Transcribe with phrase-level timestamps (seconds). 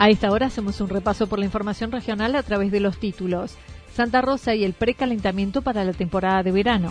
[0.00, 3.58] A esta hora hacemos un repaso por la información regional a través de los títulos.
[3.92, 6.90] Santa Rosa y el precalentamiento para la temporada de verano.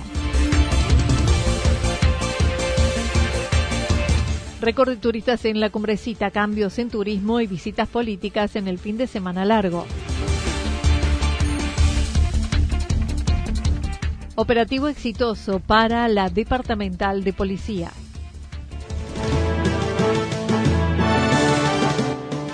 [4.61, 8.95] Récord de turistas en la cumbrecita, cambios en turismo y visitas políticas en el fin
[8.97, 9.87] de semana largo.
[14.35, 17.89] Operativo exitoso para la Departamental de Policía.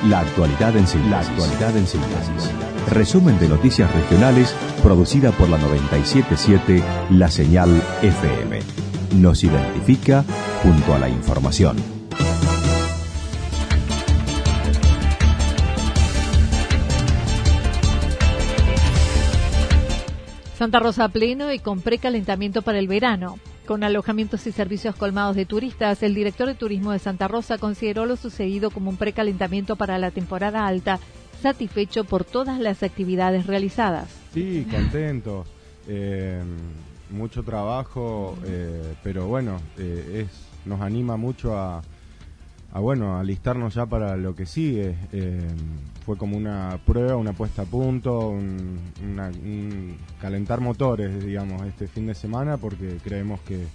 [0.09, 1.29] La actualidad en síntesis.
[1.29, 2.51] actualidad en síntesis.
[2.91, 4.53] Resumen de noticias regionales
[4.83, 8.59] producida por la 977 La Señal FM.
[9.15, 10.23] Nos identifica
[10.61, 11.77] junto a la información.
[20.55, 23.39] Santa Rosa pleno y con precalentamiento para el verano.
[23.65, 28.05] Con alojamientos y servicios colmados de turistas, el director de turismo de Santa Rosa consideró
[28.05, 30.99] lo sucedido como un precalentamiento para la temporada alta,
[31.41, 34.07] satisfecho por todas las actividades realizadas.
[34.35, 35.45] Sí, contento.
[35.87, 36.43] Eh,
[37.09, 40.27] mucho trabajo, eh, pero bueno, eh,
[40.65, 41.81] nos anima mucho a,
[42.75, 44.97] a bueno, alistarnos ya para lo que sigue.
[45.13, 45.47] Eh,
[46.05, 52.13] fue como una prueba, una puesta a punto, un, calentar motores, digamos, este fin de
[52.13, 53.65] semana, porque creemos que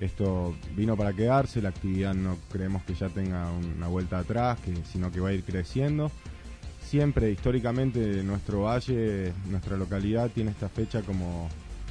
[0.00, 4.58] esto vino para quedarse, la actividad no creemos que ya tenga una vuelta atrás,
[4.90, 6.10] sino que va a ir creciendo.
[6.84, 11.48] Siempre, históricamente, nuestro valle, nuestra localidad tiene esta fecha como,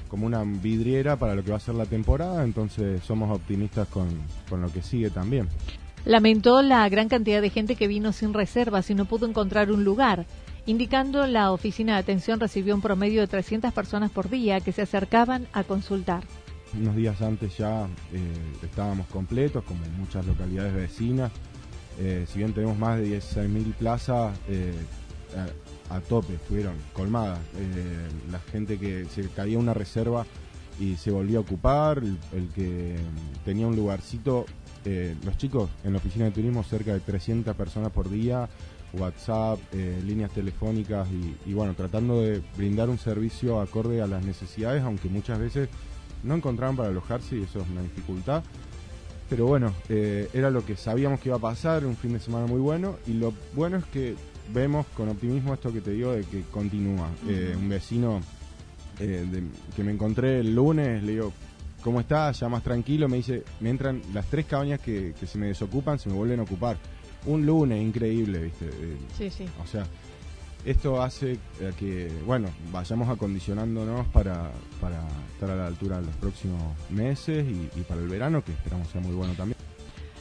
[0.10, 4.10] como una vidriera para lo que va a ser la temporada, entonces somos optimistas con,
[4.50, 5.48] con lo que sigue también.
[6.06, 9.84] Lamentó la gran cantidad de gente que vino sin reservas y no pudo encontrar un
[9.84, 10.26] lugar,
[10.66, 14.82] indicando la oficina de atención recibió un promedio de 300 personas por día que se
[14.82, 16.24] acercaban a consultar.
[16.74, 18.20] Unos días antes ya eh,
[18.64, 21.32] estábamos completos, como en muchas localidades vecinas.
[22.00, 24.74] Eh, si bien tenemos más de 16.000 plazas, eh,
[25.90, 27.40] a, tope estuvieron colmadas.
[28.32, 30.26] la gente que se caía una reserva
[30.80, 32.96] y se volvía a ocupar, el que
[33.44, 34.46] tenía un lugarcito
[34.84, 38.50] eh, los chicos en la oficina de turismo, cerca de 300 personas por día,
[38.94, 41.08] WhatsApp, eh, líneas telefónicas
[41.46, 45.70] y, bueno, tratando de brindar un servicio acorde a las necesidades, aunque muchas veces
[46.24, 48.44] no encontraban para alojarse y eso es una dificultad.
[49.30, 52.48] Pero bueno, eh, era lo que sabíamos que iba a pasar, un fin de semana
[52.48, 54.16] muy bueno y lo bueno es que
[54.54, 57.08] vemos con optimismo esto que te digo de que continúa.
[57.56, 58.20] un vecino
[58.98, 61.34] que me encontré el lunes, le digo,
[61.82, 62.32] ¿cómo está?
[62.32, 66.10] Ya más tranquilo, me dice, me entran las tres cabañas que, se me desocupan, se
[66.10, 66.78] me vuelven a ocupar.
[67.26, 68.66] Un lunes increíble, ¿viste?
[68.66, 69.46] Eh, sí, sí.
[69.64, 69.86] O sea,
[70.66, 71.38] esto hace
[71.78, 77.80] que, bueno, vayamos acondicionándonos para, para estar a la altura de los próximos meses y,
[77.80, 79.58] y para el verano, que esperamos sea muy bueno también.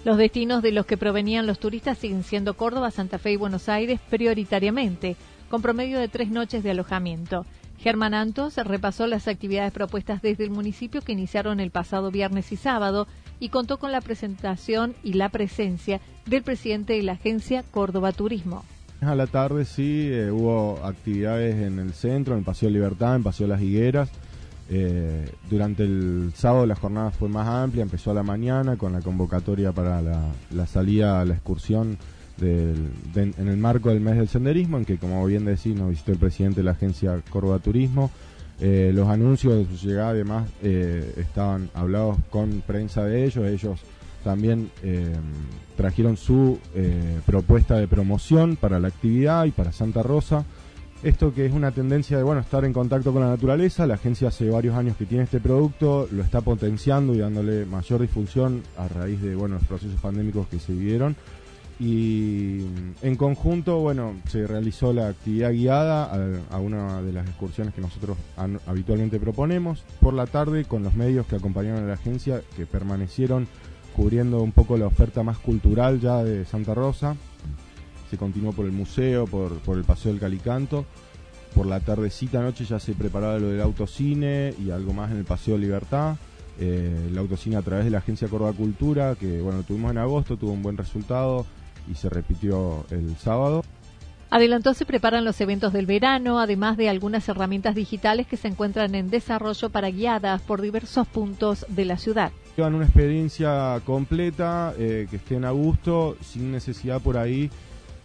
[0.04, 3.68] Los destinos de los que provenían los turistas siguen siendo Córdoba, Santa Fe y Buenos
[3.68, 5.16] Aires prioritariamente,
[5.50, 7.44] con promedio de tres noches de alojamiento.
[7.80, 12.56] Germán Antos repasó las actividades propuestas desde el municipio que iniciaron el pasado viernes y
[12.56, 13.06] sábado
[13.38, 18.64] y contó con la presentación y la presencia del presidente de la agencia Córdoba Turismo.
[19.00, 23.22] A la tarde sí, eh, hubo actividades en el centro, en el Paseo Libertad, en
[23.22, 24.10] Paseo Las Higueras.
[24.68, 29.00] Eh, durante el sábado la jornada fue más amplia, empezó a la mañana con la
[29.00, 31.96] convocatoria para la salida a la excursión
[32.40, 36.18] en el marco del mes del senderismo, en que, como bien decís, nos visitó el
[36.18, 38.10] presidente de la agencia Córdoba Turismo.
[38.60, 43.46] Eh, los anuncios de su llegada, además, eh, estaban hablados con prensa de ellos.
[43.46, 43.80] Ellos
[44.22, 45.14] también eh,
[45.76, 46.58] trajeron su
[47.24, 50.44] propuesta de promoción para la actividad y para Santa Rosa.
[51.02, 54.28] esto que es una tendencia de bueno estar en contacto con la naturaleza, la agencia
[54.28, 58.86] hace varios años que tiene este producto, lo está potenciando y dándole mayor difusión a
[58.86, 61.16] raíz de bueno los procesos pandémicos que se vivieron
[61.80, 62.60] y
[63.00, 66.12] en conjunto bueno se realizó la actividad guiada
[66.50, 68.18] a, una de las excursiones que nosotros
[68.66, 73.48] habitualmente proponemos por la tarde con los medios que acompañaron a la agencia que permanecieron
[73.96, 77.16] cubriendo un poco la oferta más cultural ya de Santa Rosa
[78.10, 80.84] se continuó por el museo, por, por el Paseo del Calicanto.
[81.54, 85.24] Por la tardecita noche ya se preparaba lo del autocine y algo más en el
[85.24, 86.16] Paseo Libertad.
[86.58, 90.36] Eh, el autocine a través de la Agencia Córdoba Cultura, que bueno, tuvimos en agosto,
[90.36, 91.46] tuvo un buen resultado
[91.88, 93.62] y se repitió el sábado.
[94.30, 98.94] Adelantó se preparan los eventos del verano, además de algunas herramientas digitales que se encuentran
[98.94, 102.30] en desarrollo para guiadas por diversos puntos de la ciudad.
[102.56, 107.50] Llevan una experiencia completa, eh, que estén a gusto, sin necesidad por ahí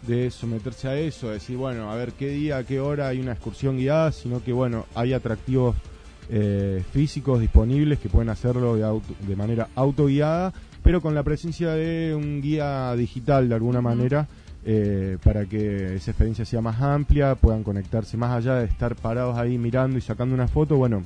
[0.02, 3.76] de someterse a eso, decir, bueno, a ver qué día, qué hora hay una excursión
[3.76, 5.76] guiada, sino que, bueno, hay atractivos
[6.28, 10.52] eh, físicos disponibles que pueden hacerlo de, de manera autoguiada,
[10.86, 14.28] pero con la presencia de un guía digital de alguna manera.
[14.64, 19.36] Eh, para que esa experiencia sea más amplia, puedan conectarse más allá de estar parados
[19.36, 21.02] ahí mirando y sacando una foto, bueno,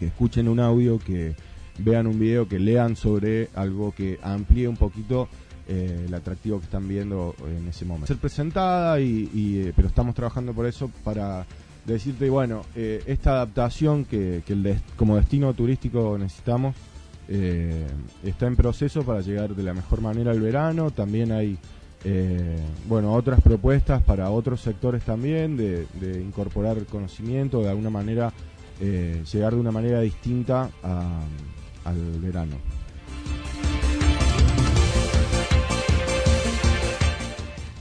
[0.00, 1.36] que escuchen un audio, que
[1.78, 5.28] vean un video, que lean sobre algo que amplíe un poquito
[5.68, 8.08] eh, el atractivo que están viendo en ese momento.
[8.08, 11.46] Ser presentada, y, eh, pero estamos trabajando por eso para
[11.86, 16.74] decirte, bueno, eh, esta adaptación que, el como destino turístico necesitamos
[17.28, 20.90] está en proceso para llegar de la mejor manera al verano.
[20.90, 21.58] También hay,
[22.86, 25.86] bueno, otras propuestas para otros sectores también de,
[26.20, 28.32] incorporar conocimiento, de alguna manera
[28.80, 30.70] llegar de una manera distinta
[31.84, 32.56] al verano.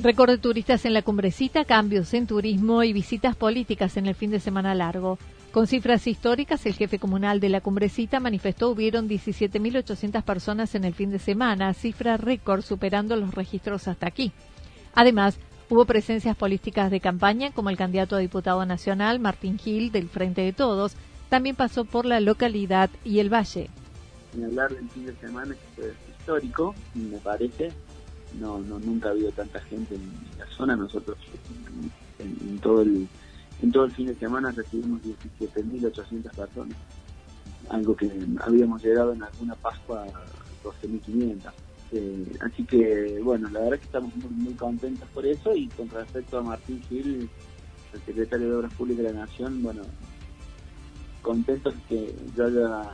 [0.04, 4.32] Récord de turistas en la cumbrecita, cambios en turismo y visitas políticas en el fin
[4.32, 5.18] de semana largo.
[5.54, 10.94] Con cifras históricas, el jefe comunal de la cumbrecita manifestó hubieron 17.800 personas en el
[10.94, 14.34] fin de semana, cifra récord superando los registros hasta aquí.
[14.94, 15.38] Además,
[15.70, 20.42] hubo presencias políticas de campaña como el candidato a diputado nacional Martín Gil del Frente
[20.42, 20.98] de Todos,
[21.30, 23.70] también pasó por la localidad y el valle.
[24.34, 27.72] hablar del fin de semana que histórico, me parece,
[28.40, 30.76] no, no nunca ha habido tanta gente en la zona.
[30.76, 31.18] Nosotros
[32.20, 33.08] en, todo el
[33.62, 36.78] en todo el fin de semana recibimos 17.800 personas,
[37.70, 41.52] algo que habíamos llegado en alguna Pascua a 12.500.
[41.96, 46.40] Eh, así que, bueno, la verdad que estamos muy, contentos por eso y con respecto
[46.40, 47.30] a Martín Gil,
[47.94, 49.84] el secretario de Obras Públicas de la Nación, bueno,
[51.22, 52.90] contentos que yo haya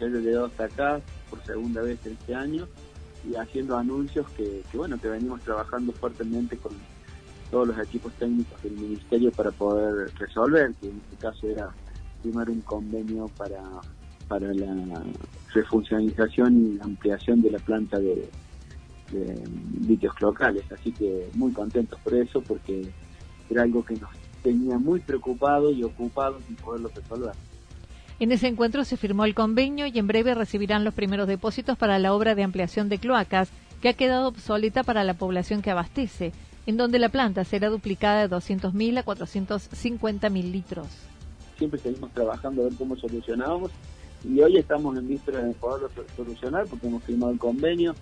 [0.00, 2.68] llegado hasta acá por segunda vez este año
[3.28, 6.72] y haciendo anuncios que, bueno que venimos trabajando fuertemente con
[7.50, 11.70] todos los equipos técnicos del ministerio para poder resolver que en este caso era
[12.22, 13.62] firmar un convenio para
[14.28, 15.02] para la
[15.52, 18.28] refuncionalización y ampliación de la planta de,
[19.10, 22.88] de locales así que muy contentos por eso porque
[23.50, 24.10] era algo que nos
[24.42, 27.34] tenía muy preocupados y ocupados sin poderlo resolver
[28.20, 31.98] en ese encuentro se firmó el convenio y en breve recibirán los primeros depósitos para
[31.98, 33.50] la obra de ampliación de cloacas,
[33.80, 36.32] que ha quedado obsoleta para la población que abastece,
[36.66, 40.86] en donde la planta será duplicada de 200.000 a 450.000 litros.
[41.56, 43.70] Siempre seguimos trabajando a ver cómo solucionamos
[44.22, 47.94] y hoy estamos en vísperas de poderlo solucionar porque hemos firmado el convenio.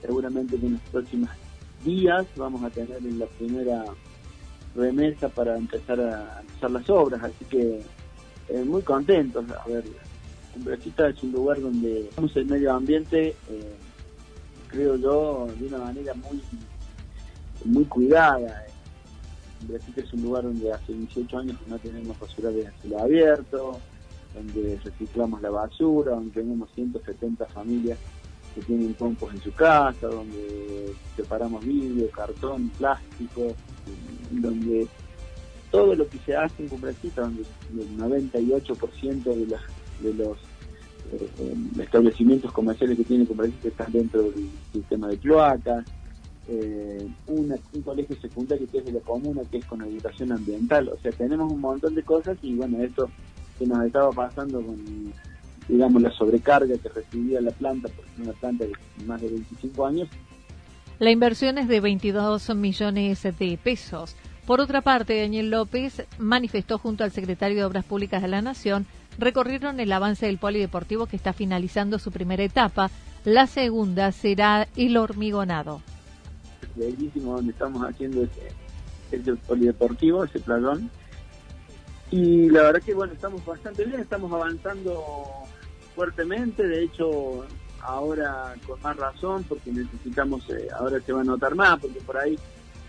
[0.00, 1.28] Seguramente en los próximos
[1.84, 3.84] días vamos a tener la primera
[4.74, 7.82] remesa para empezar a empezar las obras, así que
[8.50, 9.44] eh, muy contentos.
[9.50, 9.84] A ver,
[10.52, 13.74] Cumbrecita es un lugar donde estamos el medio ambiente, eh,
[14.68, 16.40] creo yo, de una manera muy
[17.64, 18.66] muy cuidada.
[19.60, 23.78] Cumbrecita es un lugar donde hace 18 años no tenemos basura de cielo abierto,
[24.34, 27.98] donde reciclamos la basura, donde tenemos 170 familias
[28.54, 33.54] que tienen compost en su casa, donde separamos vidrio, cartón, plástico,
[34.30, 34.88] donde
[35.70, 40.38] todo lo que se hace en Cumbrecita, donde el 98% de, de los
[41.12, 45.84] eh, eh, establecimientos comerciales que tiene Cumbrecita están dentro del sistema de cloacas,
[46.48, 50.98] eh, un colegio secundario que es de la comuna, que es con educación ambiental, o
[50.98, 53.08] sea, tenemos un montón de cosas y bueno, esto
[53.58, 55.12] que nos estaba pasando con,
[55.68, 58.72] digamos, la sobrecarga que recibía la planta, porque es una planta de
[59.06, 60.08] más de 25 años.
[60.98, 64.16] La inversión es de 22 millones de pesos.
[64.50, 68.84] Por otra parte, Daniel López manifestó junto al secretario de Obras Públicas de la Nación,
[69.16, 72.90] recorrieron el avance del polideportivo que está finalizando su primera etapa.
[73.24, 75.82] La segunda será el hormigonado.
[76.74, 78.48] Bellísimo donde estamos haciendo ese,
[79.12, 80.90] ese polideportivo, ese playón.
[82.10, 85.04] Y la verdad que bueno, estamos bastante bien, estamos avanzando
[85.94, 87.46] fuertemente, de hecho
[87.82, 92.16] ahora con más razón porque necesitamos, eh, ahora se va a notar más, porque por
[92.16, 92.36] ahí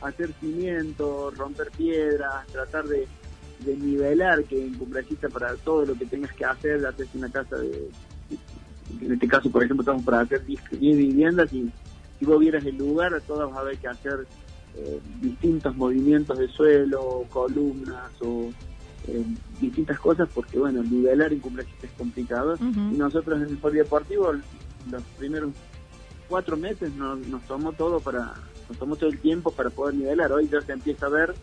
[0.01, 3.07] hacer cimiento, romper piedras, tratar de,
[3.65, 4.75] nivelar que en
[5.31, 7.89] para todo lo que tengas que hacer, haces una casa de,
[8.99, 11.71] en este caso por ejemplo estamos para hacer 10 viviendas y
[12.17, 14.27] si vos vieras el lugar, todas vas a ver que hacer
[14.77, 18.49] eh, distintos movimientos de suelo, columnas o
[19.07, 19.25] eh,
[19.59, 21.41] distintas cosas porque bueno, nivelar en
[21.81, 22.55] es complicado.
[22.59, 24.33] Y nosotros en el polideportivo
[24.89, 25.51] los primeros
[26.29, 28.33] cuatro meses nos, nos tomó todo para
[28.71, 31.33] nos tomó todo el tiempo para poder nivelar hoy ya se empieza a ver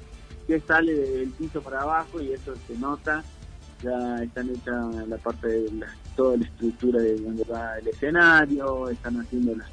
[0.47, 3.23] que sale del piso para abajo y eso se nota.
[3.83, 5.71] Ya están hechas la parte de
[6.17, 9.69] toda la estructura de donde va el escenario están haciendo las,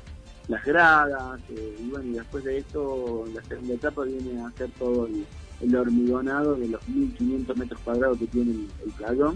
[0.48, 4.70] las gradas eh, y bueno y después de esto la segunda etapa viene a hacer
[4.78, 9.34] todo el, hormigonado de los 1500 metros cuadrados que tiene el, el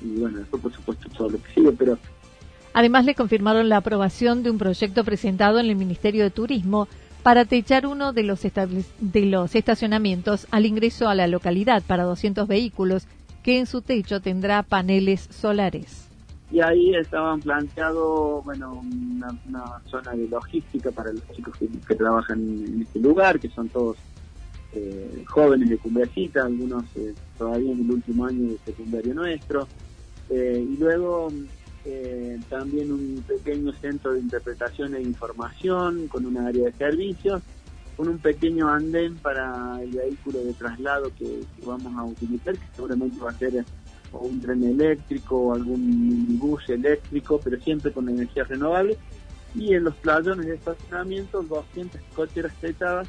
[0.00, 1.96] y bueno después por supuesto todo lo que sigue pero
[2.74, 6.88] Además, le confirmaron la aprobación de un proyecto presentado en el Ministerio de Turismo
[7.22, 12.48] para techar uno de los, de los estacionamientos al ingreso a la localidad para 200
[12.48, 13.06] vehículos,
[13.42, 16.08] que en su techo tendrá paneles solares.
[16.50, 22.82] Y ahí estaban planteado, bueno, una, zona de logística para los chicos que, trabajan en
[22.82, 23.96] este lugar, que son todos
[24.74, 29.66] eh, jóvenes de Cumbrecita, algunos eh, todavía en el último año de secundario nuestro.
[30.28, 31.30] Eh, y luego
[31.84, 37.42] eh, también un pequeño centro de interpretación e información con una área de servicios,
[37.96, 43.20] con un pequeño andén para el vehículo de traslado que, vamos a utilizar, que seguramente
[43.20, 43.64] va a ser
[44.12, 48.96] un tren eléctrico o algún bus eléctrico, pero siempre con energía renovable.
[49.54, 53.08] Y en los playones de estacionamiento, 200 cocheras techadas,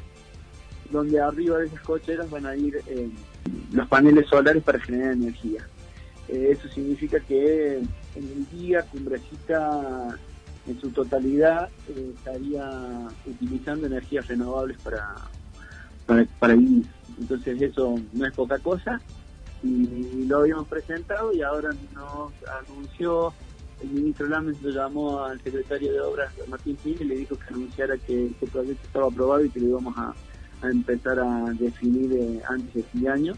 [0.90, 3.08] donde arriba de esas cocheras van a ir eh,
[3.72, 5.66] los paneles solares para generar energía.
[6.28, 7.82] Eh, eso significa que
[8.16, 10.18] en el día Cumbrecita
[10.66, 15.14] en su totalidad eh, estaría utilizando energías renovables para,
[16.38, 16.86] para, vivir.
[17.18, 19.00] Entonces eso no es poca cosa
[19.62, 22.32] y lo habíamos presentado y ahora nos
[22.66, 23.32] anunció,
[23.82, 27.54] el ministro Lames lo llamó al secretario de Obras Martín Pini y le dijo que
[27.54, 30.14] anunciara que este proyecto estaba aprobado y que lo íbamos a,
[30.62, 33.34] empezar a definir eh, antes de fin de año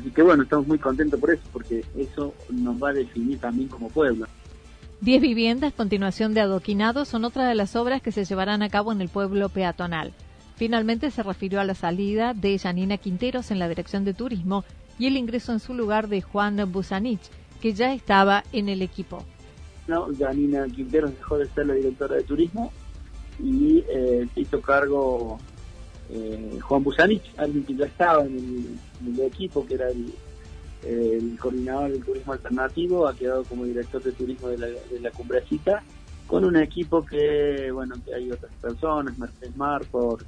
[0.00, 3.68] Así que bueno, estamos muy contentos por eso, porque eso nos va a definir también
[3.68, 4.26] como pueblo.
[5.02, 8.92] Diez viviendas, continuación de adoquinados, son otra de las obras que se llevarán a cabo
[8.92, 10.14] en el pueblo peatonal.
[10.56, 14.64] Finalmente se refirió a la salida de Janina Quinteros en la dirección de turismo
[14.98, 17.30] y el ingreso en su lugar de Juan Busanich,
[17.60, 19.22] que ya estaba en el equipo.
[19.86, 22.72] No, Janina Quinteros dejó de ser la directora de turismo
[23.38, 25.38] y eh, se hizo cargo
[26.12, 32.04] eh, Juan Busanich, alguien que ya estaba en el, equipo, que era el, coordinador del
[32.04, 35.82] turismo alternativo, ha quedado como director de turismo de la, de Cumbrecita,
[36.26, 40.22] con un equipo que, bueno, que hay otras personas, Mercedes Marford,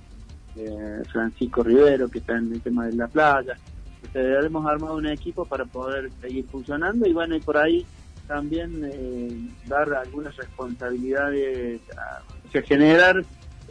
[0.56, 3.56] eh, Francisco Rivero, que está en el tema de la playa.
[4.02, 7.86] Entonces, hemos armado un equipo para poder seguir funcionando y bueno, y por ahí
[8.26, 11.80] también eh, dar algunas responsabilidades,
[12.52, 13.24] sea, generar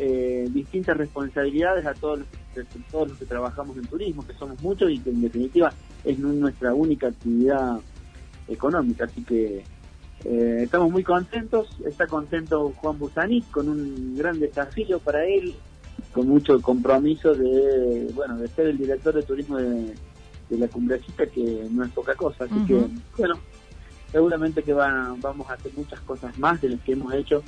[0.04, 2.22] eh, distintas responsabilidades a todos
[2.56, 5.72] los, todos los que trabajamos en turismo, que somos muchos y que en definitiva
[6.04, 7.80] es nuestra única actividad
[8.48, 9.06] económica.
[9.06, 9.64] Así que
[10.26, 15.54] eh, estamos muy contentos, está contento Juan Busanich con un gran desafío para él,
[16.12, 19.94] con mucho compromiso de, bueno, de ser el director de turismo de,
[20.50, 22.46] la cumbrecita, que no es poca cosa.
[22.46, 22.88] Así que,
[23.20, 23.36] bueno,
[24.12, 27.44] seguramente que vamos a hacer muchas cosas más de las que hemos hecho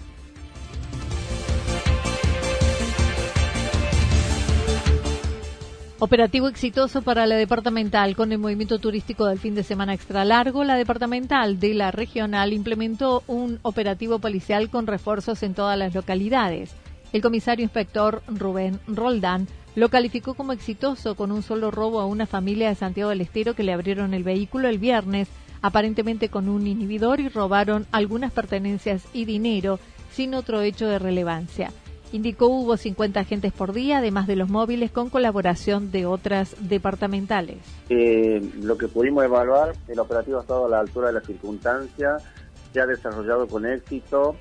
[6.03, 10.65] Operativo exitoso para la departamental con el movimiento turístico del fin de semana extra largo.
[10.65, 16.75] La departamental de la regional implementó un operativo policial con refuerzos en todas las localidades.
[17.13, 22.25] El comisario inspector Rubén Roldán lo calificó como exitoso con un solo robo a una
[22.25, 25.29] familia de Santiago del Estero que le abrieron el vehículo el viernes,
[25.61, 29.79] aparentemente con un inhibidor y robaron algunas pertenencias y dinero
[30.11, 31.71] sin otro hecho de relevancia.
[32.13, 37.57] Indicó hubo 50 agentes por día, además de los móviles, con colaboración de otras departamentales.
[37.89, 42.23] Eh, lo que pudimos evaluar, el operativo ha estado a la altura de las circunstancias,
[42.71, 44.35] se ha desarrollado con éxito,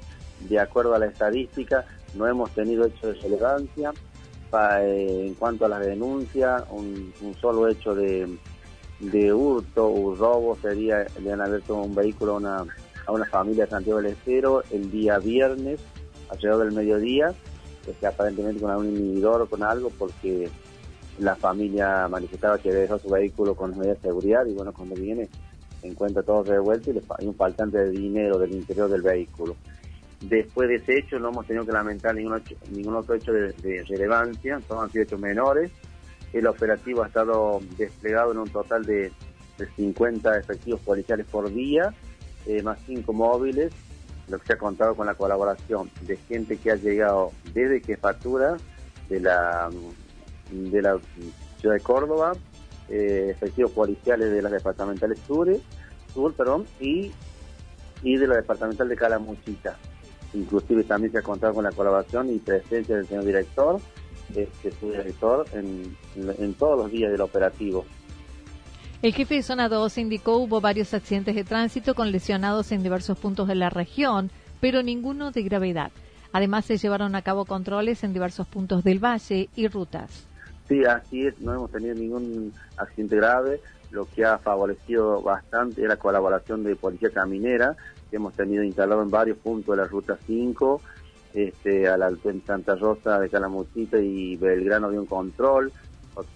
[0.50, 3.94] de acuerdo a la estadística, no hemos tenido hecho de relevancia.
[4.82, 8.28] Eh, en cuanto a las denuncias, un, solo hecho de,
[9.32, 12.66] hurto o robo sería, le han abierto un vehículo a una,
[13.06, 15.80] a una familia de Santiago del Estero el día viernes,
[16.28, 17.32] alrededor del mediodía,
[17.82, 20.48] que aparentemente con algún inhibidor o con algo, porque
[21.18, 25.28] la familia manifestaba que dejó su vehículo con medidas de seguridad y bueno, cuando viene
[25.82, 29.56] encuentra todo revuelto y hay un faltante de dinero del interior del vehículo.
[30.20, 34.60] Después de ese hecho no hemos tenido que lamentar ningún, ningún otro hecho de, relevancia,
[34.68, 35.72] todos han sido hechos menores.
[36.32, 39.12] El operativo ha estado desplegado en un total de,
[39.76, 41.94] 50 efectivos policiales por día,
[42.46, 43.72] eh, más 5 móviles,
[44.32, 47.98] lo que se ha contado con la colaboración de gente que ha llegado desde que
[47.98, 48.56] factura
[49.08, 49.70] de la,
[50.50, 50.98] de la
[51.58, 52.32] ciudad de Córdoba,
[52.88, 55.48] eh, efectivos policiales de las departamentales sur,
[56.14, 56.34] sur
[56.80, 57.12] y,
[58.02, 59.76] y de la departamental de Calamuchita.
[60.32, 63.80] Inclusive también se ha contado con la colaboración y presencia del señor director,
[64.34, 67.84] este, su director, en, en todos los días del operativo.
[69.02, 73.18] El jefe de zona 2 indicó hubo varios accidentes de tránsito con lesionados en diversos
[73.18, 74.30] puntos de la región,
[74.60, 75.90] pero ninguno de gravedad.
[76.32, 80.24] Además, se llevaron a cabo controles en diversos puntos del valle y rutas.
[80.68, 83.60] Sí, así es, no hemos tenido ningún accidente grave.
[83.90, 87.74] Lo que ha favorecido bastante es la colaboración de Policía Caminera,
[88.08, 90.80] que hemos tenido instalado en varios puntos de la Ruta 5,
[91.34, 95.72] este, a la en Santa Rosa de Calamuchita y Belgrano de un control,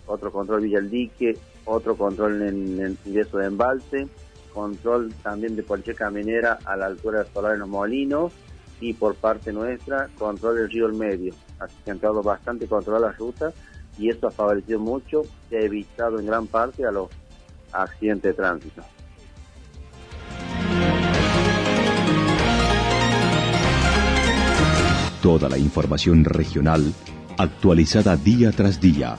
[0.06, 4.08] otro control Villa el Dique, otro control en el ingreso de embalse,
[4.54, 8.32] control también de Policía Caminera a la altura de Solar en los Molinos
[8.80, 11.35] y por parte nuestra, control del río El Medio.
[11.58, 13.54] Así que han estado bastante controladas las rutas
[13.99, 17.11] y esto ha favorecido mucho y ha evitado en gran parte a los
[17.73, 18.82] accidentes de tránsito.
[25.23, 26.94] Toda la información regional
[27.37, 29.18] actualizada día tras día.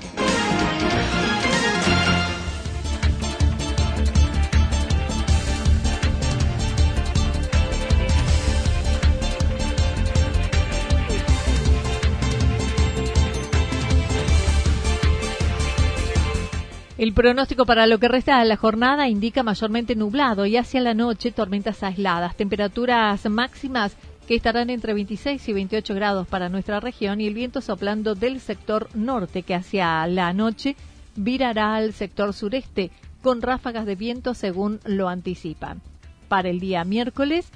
[17.11, 20.93] El pronóstico para lo que resta de la jornada indica mayormente nublado y hacia la
[20.93, 23.97] noche tormentas aisladas, temperaturas máximas
[24.29, 28.39] que estarán entre 26 y 28 grados para nuestra región y el viento soplando del
[28.39, 30.77] sector norte que hacia la noche
[31.17, 35.81] virará al sector sureste con ráfagas de viento según lo anticipan.
[36.29, 37.49] Para el día miércoles,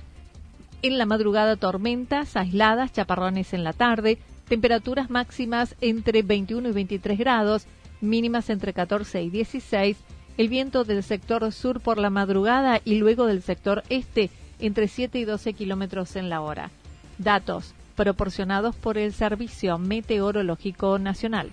[0.81, 4.17] en la madrugada tormentas aisladas, chaparrones en la tarde,
[4.49, 7.67] temperaturas máximas entre 21 y 23 grados,
[8.01, 9.97] mínimas entre 14 y 16,
[10.37, 14.29] el viento del sector sur por la madrugada y luego del sector este
[14.59, 16.71] entre 7 y 12 kilómetros en la hora.
[17.17, 21.49] Datos proporcionados por el Servicio Meteorológico Nacional.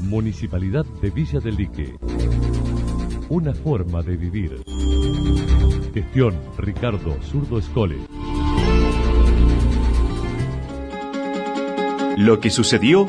[0.00, 1.94] Municipalidad de Villa del Lique.
[3.28, 4.62] Una forma de vivir.
[5.94, 7.96] Gestión Ricardo Zurdo Escole.
[12.16, 13.08] Lo que sucedió